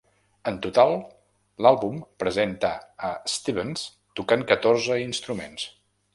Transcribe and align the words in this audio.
En 0.51 0.55
total, 0.65 0.93
l'àlbum 1.65 1.99
presenta 2.23 2.73
a 3.11 3.13
Stevens 3.35 3.85
tocant 4.21 4.49
catorze 4.55 4.99
instruments. 5.05 5.71